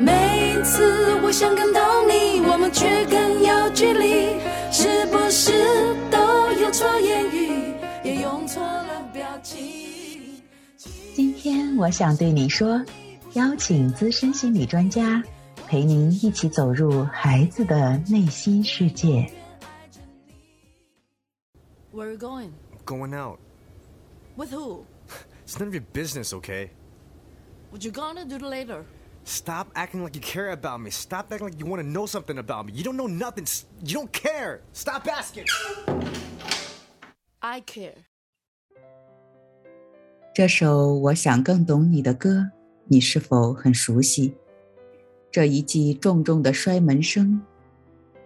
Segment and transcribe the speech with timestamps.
[0.00, 0.12] 每
[0.54, 4.40] 一次我想看到你，我们却更有距离，
[4.72, 5.52] 是不是
[6.10, 9.60] 都有错言语，也用错了表情？
[11.14, 12.82] 今天我想对你说，
[13.34, 15.22] 邀请资深心理专家
[15.66, 19.30] 陪您一起走入孩子的内心世界。
[21.92, 22.52] Where are you going?
[22.86, 23.38] Going out.
[24.34, 24.84] With who?
[25.44, 26.70] It's none of your business, okay?
[27.70, 28.86] What you gonna do later?
[29.30, 30.90] Stop acting like you care about me.
[30.90, 32.72] Stop acting like you want to know something about me.
[32.72, 33.44] You don't know nothing.
[33.44, 34.58] S- You don't care.
[34.72, 35.46] Stop asking.
[37.38, 37.94] I care.
[40.34, 42.50] 这首《我想更懂你》的歌，
[42.86, 44.34] 你是否很熟悉？
[45.30, 47.40] 这一记重重的摔门声，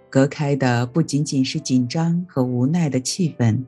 [0.08, 3.62] 隔开的不仅仅是紧张和无奈的气氛，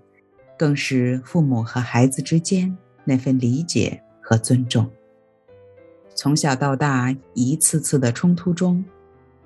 [0.59, 2.75] 更是父母和孩子之间
[3.05, 4.91] 那份理解和尊重。
[6.17, 8.83] 从小到大，一次次的冲突中，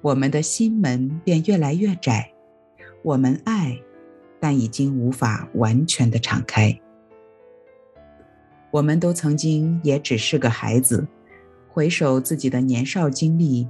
[0.00, 2.32] 我们的心门便越来越窄。
[3.02, 3.76] 我们爱，
[4.38, 6.80] 但已经无法完全的敞开。
[8.70, 11.04] 我们都曾经也只是个孩子，
[11.68, 13.66] 回首自己的年少经历，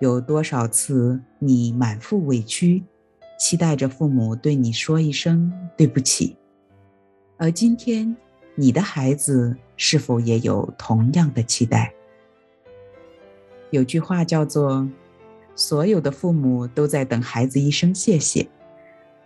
[0.00, 2.82] 有多少次你满腹委屈，
[3.38, 6.34] 期待着父母对你说一声对不起？
[7.36, 8.16] 而今天，
[8.54, 11.92] 你的孩子是否也有同样的期待？
[13.70, 14.88] 有句话叫做
[15.54, 18.48] ：“所有的父母都在等孩子一声谢谢，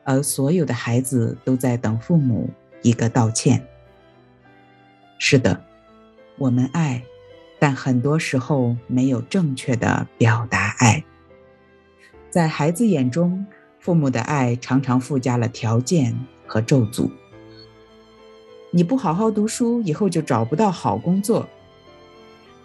[0.04, 2.50] 而所有的孩子都在等父母
[2.82, 3.64] 一个道歉。”
[5.18, 5.62] 是的，
[6.36, 7.04] 我们爱，
[7.60, 11.04] 但很多时候没有正确的表达爱。
[12.28, 13.46] 在孩子眼中，
[13.78, 17.08] 父母的爱常常附加了条件和咒诅。
[18.72, 21.46] 你不好好读书，以后就找不到好工作；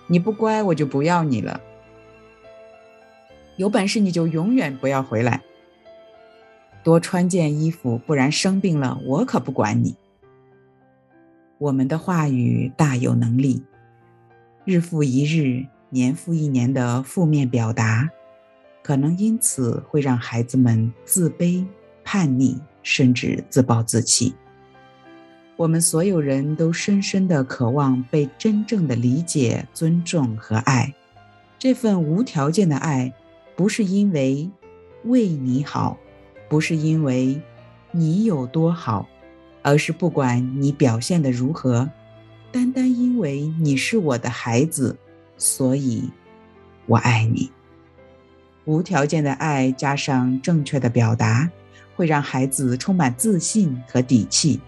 [0.08, 1.61] 你不乖，我就不要你了。
[3.58, 5.42] 有本事你就永远不要回来。
[6.84, 9.95] 多穿件衣服，不然生病了我可不管你。
[11.58, 13.62] 我们的话语大有能力，
[14.64, 18.08] 日复一日、年复一年的负面表达，
[18.84, 21.66] 可能因此会让孩子们自卑、
[22.04, 24.34] 叛逆，甚至自暴自弃。
[25.58, 30.94] 我们所有人都深深的渴望被真正的理解、尊重和爱。
[31.58, 33.12] 这份无条件的爱，
[33.58, 34.50] 不是因为
[35.04, 35.98] 为你好，
[36.48, 37.42] 不是因为
[37.92, 39.06] 你有多好。
[39.64, 41.90] 而是不管你表现的如何，
[42.54, 44.98] 单单因为你是我的孩子，
[45.36, 46.10] 所以
[46.86, 47.52] 我爱你。
[48.64, 51.52] 无条件的爱加上正确的表达，
[51.98, 54.62] 会让孩子充满自信和底气，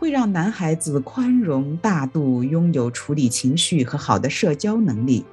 [0.00, 5.24] 会让男孩子宽容大度，拥有处理情绪和好的社交能力，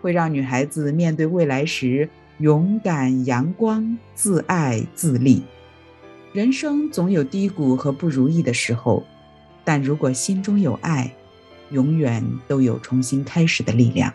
[0.00, 5.42] 会让女孩子面对未来时勇敢、阳光、自爱、自立。
[6.32, 9.04] 人生总有低谷和不如意的时候，
[9.64, 11.12] 但如果心中有爱，
[11.70, 14.12] 永远都有重新开始的力量，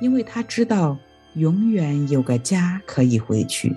[0.00, 0.96] 因为他知道
[1.34, 3.76] 永远有个家可以回去，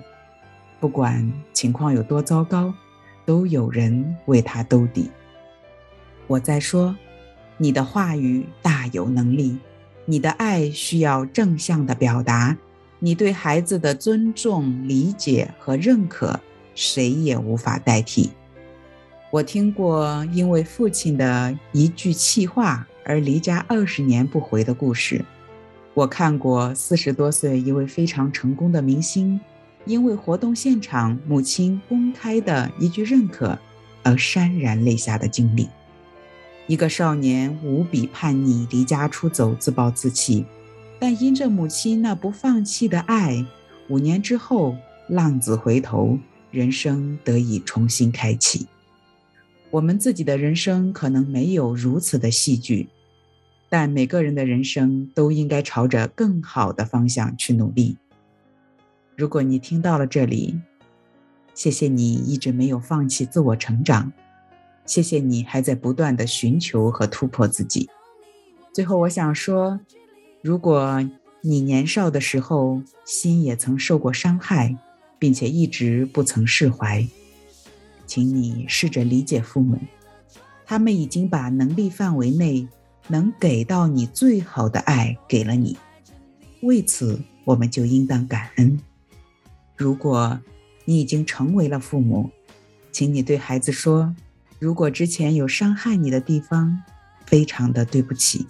[0.80, 2.72] 不管情况有多糟糕，
[3.26, 5.10] 都有人为他兜底。
[6.26, 6.96] 我在说，
[7.58, 9.58] 你的话语大有能力，
[10.06, 12.56] 你的爱需要正向的表达，
[12.98, 16.40] 你对孩子的尊重、理解和认可。
[16.74, 18.30] 谁也无法代替。
[19.32, 25.24] 我听过因为父亲的一句气话而离家二十年不回的故事。
[25.92, 29.40] 我看过四十多岁一位非常成功的明星，
[29.86, 33.58] 因为活动现场母亲公开的一句认可
[34.04, 35.68] 而潸然泪下的经历。
[36.68, 40.46] 一个少年无比叛逆，离家出走，自暴自弃，
[40.98, 43.44] 但因着母亲那不放弃的爱，
[43.88, 44.76] 五年之后
[45.08, 46.18] 浪子回头。
[46.50, 48.66] 人生得以重新开启。
[49.70, 52.88] 我们自己的人生可能没有如此的戏剧，
[53.68, 57.98] 但每个人的人生都应该朝着更好的方向去努力。
[59.14, 60.58] 如果你听到了这里，
[61.52, 64.10] 谢谢你一直没有放弃自我成长，
[64.86, 67.90] 谢谢你还在不断的寻求和突破自己。
[68.72, 69.78] 最后，我想说，
[70.42, 71.08] 如果
[71.42, 74.76] 你年少的时候心也曾受过伤害。
[75.20, 77.04] 并且一直不曾释怀，
[78.06, 79.76] 请你试着理解父母，
[80.64, 82.68] 他们已经把能力范围内
[83.08, 85.76] 能给到你最好的爱给了你，
[86.62, 88.78] 为此我们就应当感恩。
[89.76, 90.38] 如果
[90.84, 92.30] 你已经成为了父母，
[92.92, 94.14] 请你对孩子说
[94.60, 96.80] ：“如果之前有伤害你的地方，
[97.26, 98.46] 非常的对不起，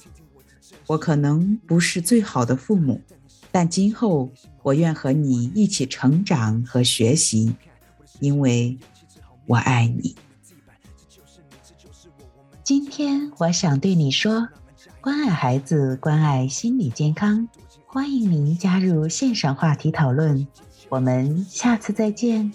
[0.88, 3.00] 我可能不是最好的父母，
[3.52, 4.30] 但今后
[4.62, 7.54] 我愿和你一起成长和学习，
[8.20, 8.78] 因为
[9.46, 10.16] 我爱你。
[12.64, 14.48] 今天我想对你说，
[15.00, 17.48] 关爱孩子，关爱心理健康。
[17.86, 20.46] 欢迎您加入线上话题讨论，
[20.88, 22.52] 我们下次再见。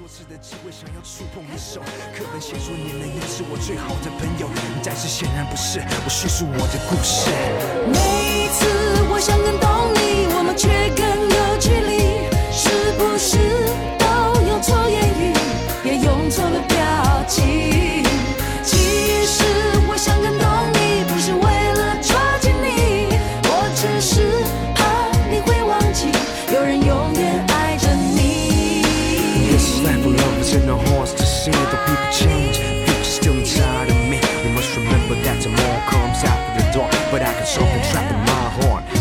[0.00, 1.82] 多次的机会，想要触碰你手。
[2.16, 4.48] 课本写说你能也是我最好的朋友，
[4.82, 5.78] 但是显然不是。
[5.78, 7.28] 我叙述我的故事。
[7.92, 8.00] 每
[8.32, 8.64] 一次
[9.12, 9.60] 我想更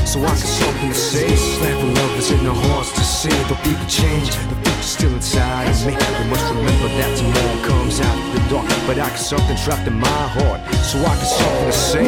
[0.10, 1.30] so I can something to say.
[1.62, 3.30] Lack of love is in the hearts to see.
[3.46, 5.94] The people change, the future's still inside of me.
[5.94, 8.68] We must remember that tomorrow comes out of the dark.
[8.88, 12.06] But I got something trapped in my heart, so I can something to say.